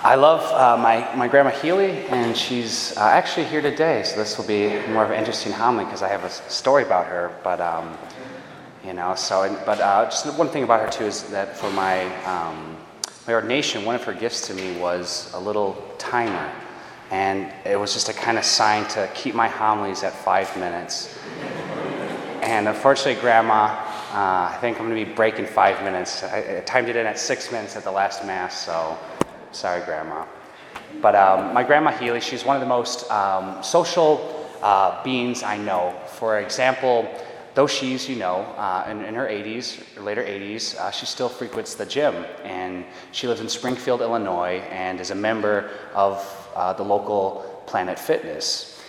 I 0.00 0.14
love 0.14 0.42
uh, 0.52 0.80
my, 0.80 1.12
my 1.16 1.26
grandma 1.26 1.50
Healy, 1.50 1.90
and 2.06 2.36
she's 2.36 2.96
uh, 2.96 3.00
actually 3.00 3.46
here 3.46 3.60
today, 3.60 4.04
so 4.04 4.16
this 4.16 4.38
will 4.38 4.46
be 4.46 4.68
more 4.92 5.04
of 5.04 5.10
an 5.10 5.18
interesting 5.18 5.50
homily 5.50 5.86
because 5.86 6.02
I 6.02 6.08
have 6.08 6.22
a 6.22 6.30
story 6.30 6.84
about 6.84 7.06
her. 7.06 7.36
But, 7.42 7.60
um, 7.60 7.98
you 8.84 8.92
know, 8.92 9.16
so, 9.16 9.60
but 9.66 9.80
uh, 9.80 10.04
just 10.04 10.24
one 10.38 10.50
thing 10.50 10.62
about 10.62 10.82
her 10.82 10.88
too 10.88 11.06
is 11.06 11.24
that 11.30 11.56
for 11.56 11.68
my, 11.72 12.04
um, 12.26 12.76
my 13.26 13.34
ordination, 13.34 13.84
one 13.84 13.96
of 13.96 14.04
her 14.04 14.14
gifts 14.14 14.46
to 14.46 14.54
me 14.54 14.78
was 14.78 15.32
a 15.34 15.40
little 15.40 15.74
timer. 15.98 16.48
And 17.10 17.52
it 17.64 17.74
was 17.74 17.92
just 17.92 18.08
a 18.08 18.12
kind 18.12 18.38
of 18.38 18.44
sign 18.44 18.86
to 18.90 19.10
keep 19.14 19.34
my 19.34 19.48
homilies 19.48 20.04
at 20.04 20.12
five 20.12 20.56
minutes. 20.56 21.18
And 22.42 22.68
unfortunately, 22.68 23.20
Grandma, 23.20 23.64
uh, 24.12 24.52
I 24.54 24.58
think 24.60 24.78
I'm 24.78 24.88
going 24.88 25.04
to 25.04 25.10
be 25.10 25.12
breaking 25.16 25.46
five 25.46 25.82
minutes. 25.82 26.22
I, 26.22 26.58
I 26.58 26.60
timed 26.60 26.88
it 26.88 26.94
in 26.94 27.04
at 27.04 27.18
six 27.18 27.50
minutes 27.50 27.74
at 27.74 27.82
the 27.82 27.90
last 27.90 28.24
Mass, 28.24 28.64
so 28.64 28.96
sorry, 29.52 29.84
Grandma. 29.84 30.24
But 31.00 31.14
um, 31.14 31.54
my 31.54 31.62
Grandma 31.62 31.90
Healy, 31.90 32.20
she's 32.20 32.44
one 32.44 32.56
of 32.56 32.60
the 32.60 32.68
most 32.68 33.10
um, 33.10 33.62
social 33.62 34.46
uh, 34.62 35.02
beings 35.02 35.42
I 35.42 35.56
know. 35.56 35.94
For 36.06 36.40
example, 36.40 37.08
though 37.54 37.66
she's, 37.66 38.08
you 38.08 38.16
know, 38.16 38.40
uh, 38.56 38.86
in, 38.90 39.04
in, 39.04 39.14
her 39.14 39.26
80s, 39.26 40.02
later 40.02 40.22
80s, 40.22 40.76
uh, 40.76 40.90
she 40.90 41.06
still 41.06 41.28
frequents 41.28 41.74
the 41.74 41.86
gym. 41.86 42.24
And 42.44 42.84
she 43.12 43.26
lives 43.26 43.40
in 43.40 43.48
Springfield, 43.48 44.00
Illinois, 44.00 44.62
and 44.70 45.00
is 45.00 45.10
a 45.10 45.14
member 45.14 45.70
of 45.94 46.50
uh, 46.54 46.72
the 46.72 46.84
local 46.84 47.62
Planet 47.66 47.98
Fitness. 47.98 48.80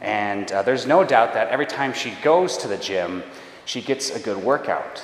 And 0.00 0.50
uh, 0.52 0.62
there's 0.62 0.86
no 0.86 1.04
doubt 1.04 1.34
that 1.34 1.48
every 1.48 1.66
time 1.66 1.92
she 1.92 2.12
goes 2.22 2.56
to 2.58 2.68
the 2.68 2.76
gym, 2.76 3.22
she 3.64 3.80
gets 3.80 4.10
a 4.10 4.20
good 4.20 4.36
workout. 4.36 5.02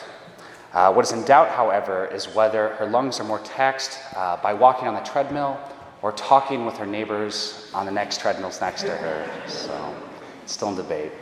Uh, 0.72 0.92
what 0.92 1.04
is 1.04 1.12
in 1.12 1.22
doubt, 1.24 1.48
however, 1.48 2.06
is 2.06 2.26
whether 2.34 2.70
her 2.76 2.86
lungs 2.86 3.20
are 3.20 3.24
more 3.24 3.40
taxed 3.40 3.98
uh, 4.16 4.36
by 4.38 4.54
walking 4.54 4.88
on 4.88 4.94
the 4.94 5.00
treadmill 5.00 5.58
or 6.00 6.12
talking 6.12 6.64
with 6.64 6.76
her 6.76 6.86
neighbors 6.86 7.70
on 7.74 7.84
the 7.84 7.92
next 7.92 8.20
treadmills 8.20 8.60
next 8.60 8.82
to 8.82 8.90
her. 8.90 9.30
So 9.46 9.94
it's 10.42 10.52
still 10.52 10.70
in 10.70 10.76
debate. 10.76 11.12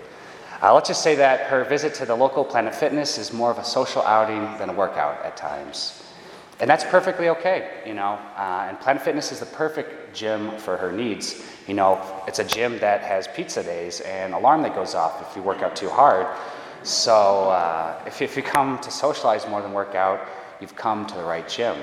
Uh, 0.63 0.73
let's 0.73 0.89
just 0.89 1.03
say 1.03 1.15
that 1.17 1.49
her 1.49 1.65
visit 1.65 1.95
to 1.95 2.05
the 2.05 2.15
local 2.15 2.45
Planet 2.45 2.75
Fitness 2.75 3.19
is 3.19 3.33
more 3.33 3.51
of 3.51 3.59
a 3.59 3.65
social 3.65 4.03
outing 4.03 4.43
than 4.59 4.69
a 4.69 4.73
workout 4.73 5.25
at 5.25 5.37
times. 5.37 6.03
And 6.61 6.69
that's 6.69 6.85
perfectly 6.85 7.31
okay, 7.31 7.83
you 7.87 7.95
know. 7.95 8.19
Uh, 8.37 8.67
and 8.69 8.79
Planet 8.79 9.03
Fitness 9.03 9.33
is 9.33 9.41
the 9.41 9.47
perfect 9.47 10.15
gym 10.15 10.57
for 10.59 10.77
her 10.77 10.93
needs. 10.93 11.43
You 11.67 11.75
know, 11.75 12.01
it's 12.29 12.39
a 12.39 12.45
gym 12.45 12.79
that 12.81 13.01
has 13.01 13.27
pizza 13.29 13.63
days 13.63 14.01
and 14.03 14.35
alarm 14.35 14.63
that 14.63 14.75
goes 14.75 14.95
off 14.95 15.27
if 15.29 15.35
you 15.35 15.43
work 15.43 15.63
out 15.63 15.75
too 15.75 15.89
hard. 15.89 16.27
So 16.83 17.51
uh, 17.51 18.03
if, 18.07 18.23
if 18.23 18.37
you 18.37 18.43
come 18.43 18.79
to 18.79 18.91
socialize 18.91 19.47
more 19.47 19.61
than 19.61 19.73
work 19.73 19.95
out, 19.95 20.27
you've 20.61 20.77
come 20.77 21.07
to 21.07 21.15
the 21.15 21.23
right 21.25 21.47
gym. 21.49 21.77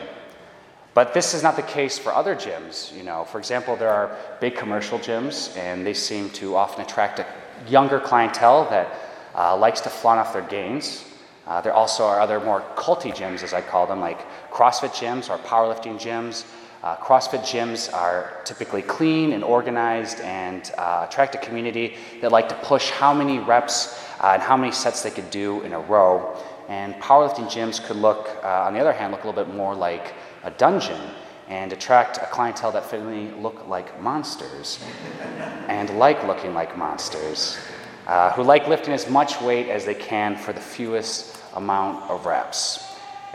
But 0.94 1.14
this 1.14 1.36
is 1.36 1.44
not 1.44 1.56
the 1.56 1.62
case 1.62 2.00
for 2.00 2.12
other 2.12 2.36
gyms. 2.36 2.96
You 2.98 3.04
know, 3.04 3.24
for 3.26 3.38
example, 3.38 3.76
there 3.76 3.92
are 3.92 4.18
big 4.42 4.56
commercial 4.56 4.98
gyms, 4.98 5.56
and 5.56 5.86
they 5.86 5.94
seem 5.94 6.32
to 6.32 6.56
often 6.56 6.84
attract 6.84 7.20
a 7.20 7.26
younger 7.68 8.00
clientele 8.00 8.68
that 8.72 8.92
uh, 9.36 9.56
likes 9.56 9.82
to 9.82 9.90
flaunt 9.90 10.20
off 10.20 10.34
their 10.34 10.42
gains. 10.42 11.06
Uh, 11.46 11.62
there 11.62 11.74
also 11.74 12.04
are 12.04 12.20
other 12.20 12.40
more 12.40 12.62
culty 12.76 13.14
gyms, 13.14 13.44
as 13.44 13.54
I 13.54 13.62
call 13.62 13.86
them, 13.86 14.00
like 14.00 14.26
CrossFit 14.52 14.90
gyms 14.90 15.30
or 15.30 15.38
powerlifting 15.38 16.00
gyms. 16.00 16.46
Uh, 16.84 16.96
CrossFit 16.98 17.42
gyms 17.42 17.92
are 17.94 18.40
typically 18.44 18.84
clean 18.84 19.34
and 19.34 19.44
organized 19.44 20.20
and 20.22 20.72
uh, 20.78 21.06
attract 21.10 21.34
a 21.34 21.38
community 21.40 21.96
that 22.22 22.32
like 22.32 22.48
to 22.50 22.56
push 22.56 22.92
how 22.92 23.14
many 23.14 23.40
reps 23.40 24.00
uh, 24.22 24.32
and 24.34 24.42
how 24.42 24.56
many 24.56 24.72
sets 24.72 25.02
they 25.02 25.10
could 25.10 25.30
do 25.32 25.62
in 25.62 25.74
a 25.74 25.80
row. 25.80 26.38
And 26.70 26.94
powerlifting 26.96 27.48
gyms 27.48 27.84
could 27.84 27.98
look, 27.98 28.30
uh, 28.44 28.64
on 28.66 28.74
the 28.74 28.80
other 28.80 28.94
hand, 28.94 29.12
look 29.12 29.24
a 29.24 29.28
little 29.28 29.44
bit 29.44 29.54
more 29.56 29.74
like 29.74 30.14
a 30.44 30.52
dungeon 30.52 31.02
and 31.48 31.72
attract 31.74 32.18
a 32.18 32.28
clientele 32.28 32.72
that 32.74 32.86
finally 32.86 33.32
look 33.42 33.68
like 33.68 34.00
monsters 34.02 34.84
and 35.68 35.90
like 35.98 36.26
looking 36.28 36.54
like 36.54 36.78
monsters, 36.78 37.58
uh, 38.06 38.32
who 38.34 38.44
like 38.44 38.68
lifting 38.68 38.94
as 38.94 39.10
much 39.10 39.42
weight 39.42 39.70
as 39.70 39.86
they 39.86 39.96
can 39.96 40.36
for 40.36 40.54
the 40.54 40.62
fewest 40.62 41.42
amount 41.56 42.10
of 42.10 42.26
reps. 42.26 42.87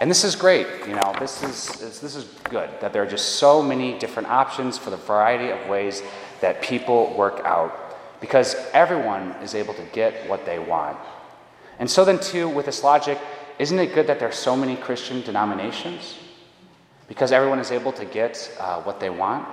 And 0.02 0.10
this 0.10 0.24
is 0.24 0.34
great, 0.34 0.66
you 0.88 0.96
know, 0.96 1.14
this 1.20 1.44
is, 1.44 2.00
this 2.00 2.16
is 2.16 2.24
good 2.50 2.68
that 2.80 2.92
there 2.92 3.04
are 3.04 3.06
just 3.06 3.36
so 3.36 3.62
many 3.62 3.96
different 4.00 4.28
options 4.28 4.76
for 4.76 4.90
the 4.90 4.96
variety 4.96 5.50
of 5.50 5.68
ways 5.68 6.02
that 6.40 6.60
people 6.60 7.14
work 7.16 7.40
out 7.44 7.72
because 8.20 8.56
everyone 8.72 9.30
is 9.44 9.54
able 9.54 9.74
to 9.74 9.84
get 9.92 10.28
what 10.28 10.44
they 10.44 10.58
want. 10.58 10.98
And 11.78 11.88
so, 11.88 12.04
then, 12.04 12.18
too, 12.18 12.48
with 12.48 12.66
this 12.66 12.82
logic, 12.82 13.16
isn't 13.60 13.78
it 13.78 13.94
good 13.94 14.08
that 14.08 14.18
there 14.18 14.28
are 14.28 14.32
so 14.32 14.56
many 14.56 14.74
Christian 14.74 15.20
denominations? 15.20 16.18
Because 17.06 17.30
everyone 17.30 17.60
is 17.60 17.70
able 17.70 17.92
to 17.92 18.04
get 18.04 18.52
uh, 18.58 18.82
what 18.82 18.98
they 18.98 19.08
want? 19.08 19.46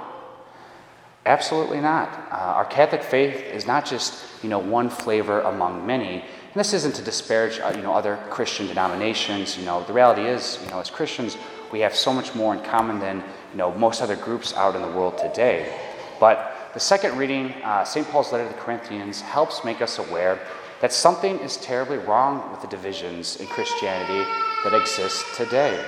Absolutely 1.25 1.81
not. 1.81 2.09
Uh, 2.31 2.35
our 2.35 2.65
Catholic 2.65 3.03
faith 3.03 3.35
is 3.53 3.67
not 3.67 3.85
just, 3.85 4.25
you 4.41 4.49
know, 4.49 4.59
one 4.59 4.89
flavor 4.89 5.41
among 5.41 5.85
many. 5.85 6.21
And 6.21 6.55
this 6.55 6.73
isn't 6.73 6.95
to 6.95 7.01
disparage, 7.03 7.59
uh, 7.59 7.73
you 7.75 7.83
know, 7.83 7.93
other 7.93 8.17
Christian 8.29 8.67
denominations. 8.67 9.57
You 9.57 9.65
know, 9.65 9.83
the 9.83 9.93
reality 9.93 10.23
is, 10.23 10.59
you 10.63 10.71
know, 10.71 10.79
as 10.79 10.89
Christians, 10.89 11.37
we 11.71 11.81
have 11.81 11.95
so 11.95 12.11
much 12.13 12.33
more 12.33 12.55
in 12.55 12.63
common 12.63 12.99
than, 12.99 13.17
you 13.51 13.57
know, 13.57 13.71
most 13.73 14.01
other 14.01 14.15
groups 14.15 14.53
out 14.55 14.75
in 14.75 14.81
the 14.81 14.87
world 14.87 15.17
today. 15.17 15.71
But 16.19 16.71
the 16.73 16.79
second 16.79 17.17
reading, 17.17 17.51
uh, 17.63 17.83
St. 17.83 18.07
Paul's 18.07 18.31
letter 18.31 18.47
to 18.47 18.53
the 18.53 18.59
Corinthians, 18.59 19.21
helps 19.21 19.63
make 19.63 19.81
us 19.81 19.99
aware 19.99 20.39
that 20.81 20.93
something 20.93 21.37
is 21.39 21.57
terribly 21.57 21.97
wrong 21.97 22.49
with 22.51 22.61
the 22.61 22.67
divisions 22.67 23.35
in 23.35 23.47
Christianity 23.47 24.27
that 24.63 24.73
exist 24.73 25.25
today. 25.35 25.83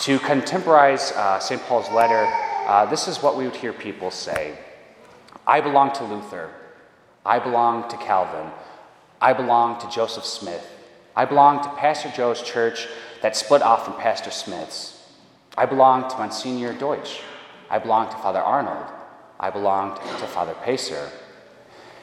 To 0.00 0.18
contemporize 0.20 1.12
uh, 1.12 1.38
St. 1.38 1.60
Paul's 1.62 1.90
letter, 1.90 2.26
uh, 2.66 2.86
this 2.86 3.08
is 3.08 3.22
what 3.22 3.36
we 3.36 3.44
would 3.44 3.56
hear 3.56 3.72
people 3.72 4.10
say 4.10 4.56
I 5.46 5.60
belong 5.60 5.92
to 5.94 6.04
Luther. 6.04 6.50
I 7.24 7.38
belong 7.38 7.88
to 7.88 7.96
Calvin. 7.96 8.50
I 9.20 9.32
belong 9.32 9.80
to 9.80 9.88
Joseph 9.90 10.24
Smith. 10.24 10.66
I 11.14 11.24
belong 11.24 11.62
to 11.62 11.68
Pastor 11.70 12.10
Joe's 12.10 12.42
church 12.42 12.88
that 13.20 13.36
split 13.36 13.62
off 13.62 13.84
from 13.84 13.94
Pastor 13.94 14.30
Smith's. 14.30 15.02
I 15.56 15.66
belong 15.66 16.08
to 16.10 16.16
Monsignor 16.16 16.72
Deutsch. 16.72 17.20
I 17.70 17.78
belong 17.78 18.10
to 18.10 18.16
Father 18.16 18.40
Arnold. 18.40 18.86
I 19.38 19.50
belong 19.50 19.96
to 19.96 20.26
Father 20.26 20.54
Pacer. 20.62 21.10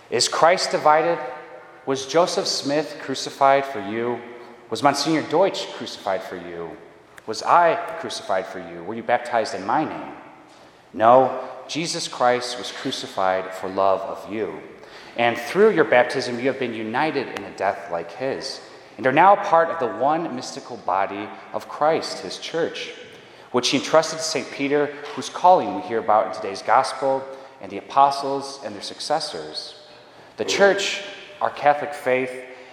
Is 0.09 0.27
Christ 0.27 0.71
divided? 0.71 1.19
Was 1.85 2.05
Joseph 2.05 2.47
Smith 2.47 2.97
crucified 3.01 3.65
for 3.65 3.79
you? 3.79 4.19
Was 4.69 4.83
Monsignor 4.83 5.23
Deutsch 5.23 5.67
crucified 5.73 6.21
for 6.21 6.35
you? 6.35 6.69
Was 7.25 7.43
I 7.43 7.75
crucified 7.99 8.45
for 8.45 8.59
you? 8.59 8.83
Were 8.83 8.95
you 8.95 9.03
baptized 9.03 9.55
in 9.55 9.65
my 9.65 9.83
name? 9.83 10.13
No, 10.93 11.47
Jesus 11.67 12.07
Christ 12.07 12.57
was 12.57 12.71
crucified 12.71 13.53
for 13.53 13.69
love 13.69 14.01
of 14.01 14.31
you. 14.31 14.59
And 15.17 15.37
through 15.37 15.71
your 15.71 15.85
baptism, 15.85 16.39
you 16.39 16.47
have 16.47 16.59
been 16.59 16.73
united 16.73 17.27
in 17.37 17.43
a 17.43 17.55
death 17.55 17.91
like 17.91 18.11
his, 18.11 18.61
and 18.97 19.05
are 19.05 19.11
now 19.11 19.35
part 19.35 19.69
of 19.69 19.79
the 19.79 20.01
one 20.01 20.35
mystical 20.35 20.77
body 20.77 21.27
of 21.53 21.69
Christ, 21.69 22.19
his 22.19 22.37
church, 22.37 22.91
which 23.51 23.69
he 23.69 23.77
entrusted 23.77 24.19
to 24.19 24.23
St. 24.23 24.49
Peter, 24.51 24.87
whose 25.15 25.29
calling 25.29 25.75
we 25.75 25.81
hear 25.81 25.99
about 25.99 26.27
in 26.27 26.33
today's 26.33 26.61
gospel, 26.61 27.23
and 27.61 27.71
the 27.71 27.77
apostles 27.77 28.61
and 28.63 28.73
their 28.73 28.81
successors. 28.81 29.75
The 30.37 30.45
church, 30.45 31.01
our 31.41 31.49
Catholic 31.49 31.93
faith, 31.93 32.31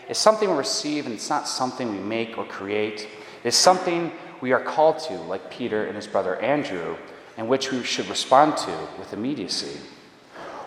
is 0.09 0.19
something 0.19 0.48
we 0.48 0.56
receive, 0.56 1.06
and 1.06 1.15
it's 1.15 1.28
not 1.28 1.48
something 1.48 1.91
we 1.91 1.98
make 1.98 2.38
or 2.38 2.44
create. 2.44 3.09
It's 3.43 3.56
something 3.56 4.12
we 4.41 4.53
are 4.53 4.62
called 4.62 5.00
to, 5.00 5.15
like 5.15 5.50
Peter 5.50 5.87
and 5.87 5.97
his 5.97 6.06
brother 6.06 6.37
Andrew, 6.37 6.97
and 7.36 7.48
which 7.48 7.70
we 7.70 7.82
should 7.82 8.08
respond 8.08 8.56
to 8.56 8.88
with 8.98 9.12
immediacy. 9.12 9.80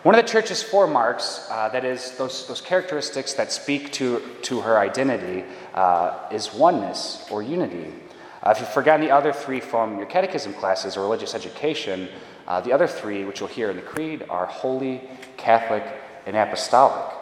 One 0.03 0.16
of 0.16 0.24
the 0.24 0.31
church's 0.31 0.63
four 0.63 0.88
marks, 0.88 1.46
uh, 1.50 1.68
that 1.69 1.84
is, 1.84 2.12
those, 2.18 2.47
those 2.47 2.62
characteristics 2.62 3.34
that 3.34 3.52
speak 3.52 3.91
to, 3.94 4.22
to 4.44 4.62
her 4.62 4.80
identity, 4.80 5.44
uh, 5.74 6.30
is 6.31 6.53
oneness 6.53 7.28
or 7.30 7.44
unity. 7.44 7.94
Uh, 8.41 8.52
if 8.52 8.62
you've 8.62 8.69
forgotten 8.69 9.06
the 9.06 9.12
other 9.12 9.34
three 9.34 9.59
from 9.59 9.97
your 9.97 10.06
catechism 10.06 10.53
classes 10.53 10.96
or 10.96 11.02
religious 11.02 11.35
education, 11.35 12.07
uh, 12.48 12.62
the 12.62 12.71
other 12.71 12.88
three, 12.88 13.25
which 13.25 13.42
you'll 13.42 13.50
hear 13.50 13.69
in 13.69 13.75
the 13.75 13.81
Creed, 13.81 14.24
are 14.30 14.45
holy, 14.45 15.01
Catholic, 15.36 15.83
and 16.25 16.38
apostolic. 16.38 17.13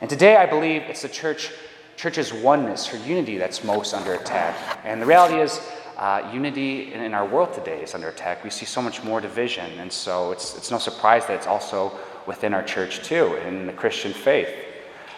And 0.00 0.08
today 0.08 0.36
I 0.36 0.46
believe 0.46 0.82
it's 0.82 1.02
the 1.02 1.08
church, 1.10 1.50
church's 1.96 2.32
oneness, 2.32 2.86
her 2.86 2.98
unity, 3.06 3.36
that's 3.36 3.62
most 3.62 3.92
under 3.92 4.14
attack. 4.14 4.80
And 4.84 5.02
the 5.02 5.06
reality 5.06 5.38
is, 5.40 5.60
uh, 5.96 6.30
unity 6.32 6.92
in, 6.92 7.00
in, 7.00 7.14
our 7.14 7.26
world 7.26 7.52
today 7.52 7.82
is 7.82 7.94
under 7.94 8.08
attack. 8.08 8.42
We 8.44 8.50
see 8.50 8.66
so 8.66 8.82
much 8.82 9.02
more 9.04 9.20
division, 9.20 9.70
and 9.78 9.92
so 9.92 10.32
it's, 10.32 10.56
it's 10.56 10.70
no 10.70 10.78
surprise 10.78 11.26
that 11.26 11.34
it's 11.34 11.46
also 11.46 11.96
within 12.26 12.54
our 12.54 12.62
church 12.62 13.04
too, 13.04 13.36
in 13.46 13.66
the 13.66 13.72
Christian 13.72 14.12
faith. 14.12 14.48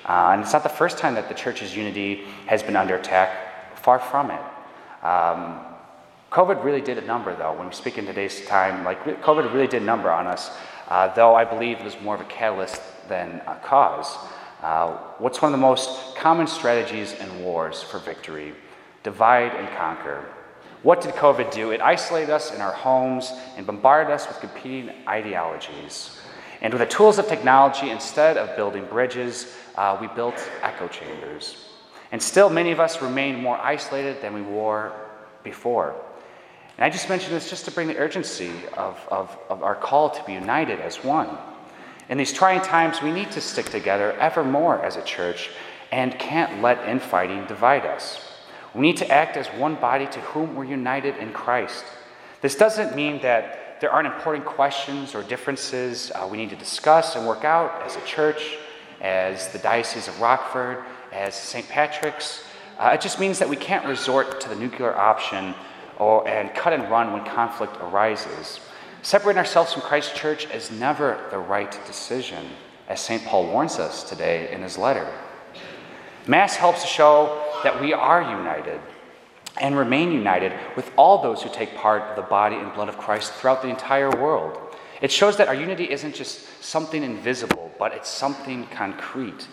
Uh, 0.04 0.30
and 0.32 0.42
it's 0.42 0.52
not 0.52 0.62
the 0.62 0.68
first 0.68 0.98
time 0.98 1.14
that 1.14 1.28
the 1.28 1.34
church's 1.34 1.76
unity 1.76 2.24
has 2.46 2.62
been 2.62 2.76
under 2.76 2.96
attack, 2.96 3.76
far 3.76 3.98
from 3.98 4.30
it. 4.30 4.40
Um, 5.04 5.60
COVID 6.30 6.62
really 6.62 6.80
did 6.80 6.98
a 6.98 7.06
number, 7.06 7.34
though, 7.34 7.56
when 7.56 7.66
we 7.66 7.74
speak 7.74 7.98
in 7.98 8.06
today's 8.06 8.44
time. 8.46 8.84
Like, 8.84 9.02
COVID 9.22 9.52
really 9.52 9.66
did 9.66 9.82
a 9.82 9.84
number 9.84 10.10
on 10.10 10.26
us, 10.26 10.50
uh, 10.88 11.08
though 11.14 11.34
I 11.34 11.44
believe 11.44 11.78
it 11.78 11.84
was 11.84 12.00
more 12.00 12.14
of 12.14 12.20
a 12.20 12.24
catalyst 12.24 12.80
than 13.08 13.40
a 13.46 13.56
cause. 13.64 14.16
Uh, 14.62 14.96
what's 15.18 15.40
one 15.40 15.52
of 15.52 15.58
the 15.58 15.66
most 15.66 16.16
common 16.16 16.46
strategies 16.46 17.12
in 17.14 17.42
wars 17.42 17.82
for 17.82 17.98
victory? 17.98 18.54
Divide 19.02 19.52
and 19.52 19.68
conquer. 19.76 20.24
What 20.86 21.00
did 21.00 21.14
COVID 21.14 21.50
do? 21.50 21.72
It 21.72 21.80
isolated 21.80 22.30
us 22.30 22.54
in 22.54 22.60
our 22.60 22.70
homes 22.70 23.32
and 23.56 23.66
bombarded 23.66 24.12
us 24.12 24.28
with 24.28 24.38
competing 24.38 24.94
ideologies. 25.08 26.16
And 26.60 26.72
with 26.72 26.78
the 26.78 26.86
tools 26.86 27.18
of 27.18 27.26
technology, 27.26 27.90
instead 27.90 28.36
of 28.36 28.54
building 28.54 28.84
bridges, 28.84 29.52
uh, 29.74 29.98
we 30.00 30.06
built 30.06 30.38
echo 30.62 30.86
chambers. 30.86 31.70
And 32.12 32.22
still, 32.22 32.48
many 32.48 32.70
of 32.70 32.78
us 32.78 33.02
remain 33.02 33.42
more 33.42 33.58
isolated 33.58 34.22
than 34.22 34.32
we 34.32 34.42
were 34.42 34.92
before. 35.42 35.96
And 36.78 36.84
I 36.84 36.88
just 36.88 37.08
mentioned 37.08 37.34
this 37.34 37.50
just 37.50 37.64
to 37.64 37.72
bring 37.72 37.88
the 37.88 37.98
urgency 37.98 38.52
of, 38.76 39.04
of, 39.10 39.36
of 39.50 39.64
our 39.64 39.74
call 39.74 40.10
to 40.10 40.22
be 40.22 40.34
united 40.34 40.78
as 40.78 41.02
one. 41.02 41.36
In 42.08 42.16
these 42.16 42.32
trying 42.32 42.60
times, 42.60 43.02
we 43.02 43.10
need 43.10 43.32
to 43.32 43.40
stick 43.40 43.70
together 43.70 44.12
ever 44.20 44.44
more 44.44 44.80
as 44.84 44.94
a 44.94 45.02
church 45.02 45.50
and 45.90 46.16
can't 46.20 46.62
let 46.62 46.88
infighting 46.88 47.44
divide 47.46 47.84
us. 47.84 48.35
We 48.76 48.82
need 48.82 48.98
to 48.98 49.10
act 49.10 49.38
as 49.38 49.46
one 49.48 49.76
body 49.76 50.06
to 50.06 50.20
whom 50.20 50.54
we're 50.54 50.64
united 50.64 51.16
in 51.16 51.32
Christ. 51.32 51.82
This 52.42 52.54
doesn't 52.56 52.94
mean 52.94 53.22
that 53.22 53.80
there 53.80 53.90
aren't 53.90 54.06
important 54.06 54.44
questions 54.44 55.14
or 55.14 55.22
differences 55.22 56.12
uh, 56.14 56.28
we 56.30 56.36
need 56.36 56.50
to 56.50 56.56
discuss 56.56 57.16
and 57.16 57.26
work 57.26 57.42
out 57.42 57.82
as 57.82 57.96
a 57.96 58.02
church, 58.02 58.58
as 59.00 59.48
the 59.48 59.58
Diocese 59.58 60.08
of 60.08 60.20
Rockford, 60.20 60.84
as 61.10 61.34
St. 61.34 61.66
Patrick's. 61.70 62.44
Uh, 62.78 62.90
it 62.92 63.00
just 63.00 63.18
means 63.18 63.38
that 63.38 63.48
we 63.48 63.56
can't 63.56 63.86
resort 63.86 64.42
to 64.42 64.48
the 64.50 64.56
nuclear 64.56 64.94
option 64.94 65.54
or, 65.98 66.28
and 66.28 66.54
cut 66.54 66.74
and 66.74 66.90
run 66.90 67.14
when 67.14 67.24
conflict 67.24 67.74
arises. 67.80 68.60
Separating 69.00 69.38
ourselves 69.38 69.72
from 69.72 69.80
Christ's 69.80 70.18
church 70.18 70.50
is 70.50 70.70
never 70.70 71.18
the 71.30 71.38
right 71.38 71.78
decision, 71.86 72.44
as 72.88 73.00
St. 73.00 73.24
Paul 73.24 73.46
warns 73.46 73.78
us 73.78 74.02
today 74.02 74.52
in 74.52 74.60
his 74.60 74.76
letter. 74.76 75.10
Mass 76.28 76.56
helps 76.56 76.82
to 76.82 76.88
show 76.88 77.42
that 77.62 77.80
we 77.80 77.92
are 77.92 78.22
united 78.22 78.80
and 79.60 79.76
remain 79.76 80.12
united 80.12 80.52
with 80.74 80.90
all 80.96 81.22
those 81.22 81.42
who 81.42 81.48
take 81.48 81.76
part 81.76 82.02
of 82.02 82.16
the 82.16 82.22
body 82.22 82.56
and 82.56 82.72
blood 82.74 82.88
of 82.88 82.98
Christ 82.98 83.32
throughout 83.34 83.62
the 83.62 83.68
entire 83.68 84.10
world. 84.10 84.58
It 85.00 85.12
shows 85.12 85.36
that 85.36 85.48
our 85.48 85.54
unity 85.54 85.90
isn't 85.90 86.14
just 86.14 86.62
something 86.62 87.02
invisible, 87.02 87.72
but 87.78 87.92
it's 87.92 88.08
something 88.08 88.66
concrete. 88.68 89.46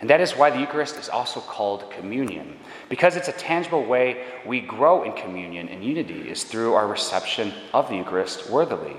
And 0.00 0.10
that 0.10 0.20
is 0.20 0.32
why 0.32 0.50
the 0.50 0.58
Eucharist 0.58 0.96
is 0.96 1.08
also 1.08 1.40
called 1.40 1.90
communion, 1.90 2.58
because 2.88 3.16
it's 3.16 3.28
a 3.28 3.32
tangible 3.32 3.84
way 3.84 4.24
we 4.44 4.60
grow 4.60 5.04
in 5.04 5.12
communion 5.12 5.68
and 5.68 5.82
unity 5.82 6.28
is 6.28 6.44
through 6.44 6.74
our 6.74 6.86
reception 6.86 7.52
of 7.72 7.88
the 7.88 7.96
Eucharist 7.96 8.50
worthily. 8.50 8.96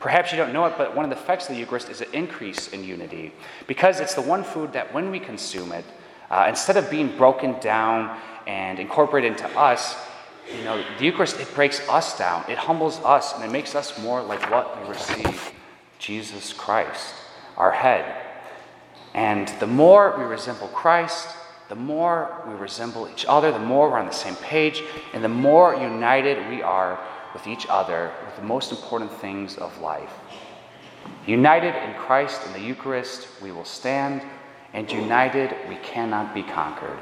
Perhaps 0.00 0.32
you 0.32 0.38
don't 0.38 0.52
know 0.52 0.64
it, 0.64 0.74
but 0.78 0.96
one 0.96 1.04
of 1.04 1.10
the 1.10 1.16
effects 1.16 1.48
of 1.48 1.54
the 1.54 1.60
Eucharist 1.60 1.90
is 1.90 2.00
an 2.00 2.08
increase 2.12 2.68
in 2.68 2.82
unity, 2.82 3.32
because 3.66 4.00
it's 4.00 4.14
the 4.14 4.22
one 4.22 4.42
food 4.42 4.72
that 4.72 4.92
when 4.94 5.10
we 5.10 5.20
consume 5.20 5.72
it, 5.72 5.84
uh, 6.32 6.46
instead 6.48 6.78
of 6.78 6.90
being 6.90 7.14
broken 7.16 7.60
down 7.60 8.18
and 8.46 8.78
incorporated 8.78 9.32
into 9.32 9.46
us, 9.58 9.94
you 10.56 10.64
know, 10.64 10.82
the 10.98 11.04
Eucharist, 11.04 11.38
it 11.38 11.54
breaks 11.54 11.86
us 11.88 12.18
down, 12.18 12.44
it 12.48 12.58
humbles 12.58 12.98
us, 13.04 13.34
and 13.34 13.44
it 13.44 13.52
makes 13.52 13.74
us 13.74 13.96
more 14.00 14.22
like 14.22 14.50
what 14.50 14.82
we 14.82 14.88
receive 14.88 15.52
Jesus 15.98 16.52
Christ, 16.52 17.14
our 17.56 17.70
head. 17.70 18.20
And 19.14 19.46
the 19.60 19.66
more 19.66 20.16
we 20.18 20.24
resemble 20.24 20.68
Christ, 20.68 21.28
the 21.68 21.74
more 21.74 22.42
we 22.48 22.54
resemble 22.54 23.08
each 23.08 23.26
other, 23.28 23.52
the 23.52 23.58
more 23.58 23.90
we're 23.90 23.98
on 23.98 24.06
the 24.06 24.12
same 24.12 24.36
page, 24.36 24.82
and 25.12 25.22
the 25.22 25.28
more 25.28 25.74
united 25.74 26.48
we 26.48 26.62
are 26.62 26.98
with 27.34 27.46
each 27.46 27.66
other 27.68 28.10
with 28.26 28.36
the 28.36 28.42
most 28.42 28.72
important 28.72 29.12
things 29.12 29.56
of 29.58 29.78
life. 29.80 30.12
United 31.26 31.74
in 31.88 31.94
Christ 31.94 32.40
in 32.46 32.52
the 32.52 32.60
Eucharist, 32.60 33.28
we 33.42 33.52
will 33.52 33.64
stand, 33.64 34.22
and 34.72 34.90
united, 34.90 35.54
we 35.68 35.76
cannot 35.76 36.34
be 36.34 36.42
conquered. 36.42 36.98